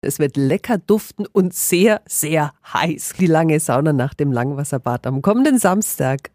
[0.00, 3.14] Es wird lecker duften und sehr, sehr heiß.
[3.18, 6.30] Die lange Sauna nach dem Langwasserbad am kommenden Samstag.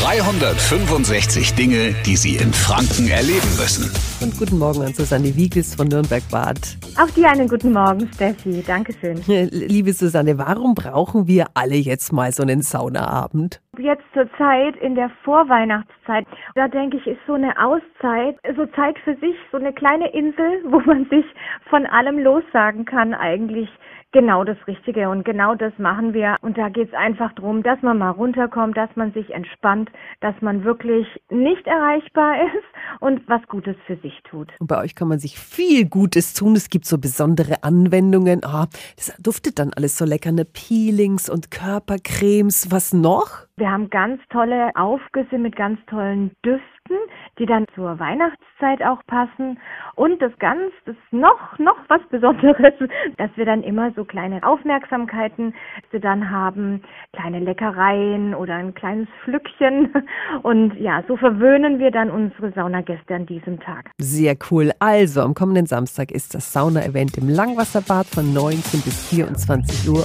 [0.00, 3.90] 365 Dinge, die Sie in Franken erleben müssen.
[4.22, 6.78] Und guten Morgen an Susanne Wiegels von Nürnberg-Bad.
[6.98, 8.64] Auch dir einen guten Morgen, Steffi.
[8.66, 9.20] Dankeschön.
[9.26, 13.60] Liebe Susanne, warum brauchen wir alle jetzt mal so einen Saunaabend?
[13.78, 18.98] Jetzt zur Zeit in der Vorweihnachtszeit, da denke ich, ist so eine Auszeit, so Zeit
[19.00, 21.24] für sich, so eine kleine Insel, wo man sich
[21.68, 23.68] von allem lossagen kann eigentlich
[24.16, 26.36] genau das Richtige und genau das machen wir.
[26.40, 29.90] Und da geht es einfach darum, dass man mal runterkommt, dass man sich entspannt,
[30.20, 34.50] dass man wirklich nicht erreichbar ist und was Gutes für sich tut.
[34.58, 36.56] Und bei euch kann man sich viel Gutes tun.
[36.56, 38.42] Es gibt so besondere Anwendungen.
[38.44, 42.70] Ah, das duftet dann alles so lecker, ne Peelings und Körpercremes.
[42.70, 43.45] Was noch?
[43.58, 46.98] Wir haben ganz tolle Aufgüsse mit ganz tollen Düften,
[47.38, 49.58] die dann zur Weihnachtszeit auch passen.
[49.94, 52.74] Und das ganz, das noch, noch was Besonderes,
[53.16, 55.54] dass wir dann immer so kleine Aufmerksamkeiten
[55.90, 56.82] dann haben,
[57.14, 59.90] kleine Leckereien oder ein kleines Pflückchen.
[60.42, 63.90] Und ja, so verwöhnen wir dann unsere Saunagäste an diesem Tag.
[63.96, 64.72] Sehr cool.
[64.80, 70.04] Also, am kommenden Samstag ist das Sauna-Event im Langwasserbad von 19 bis 24 Uhr.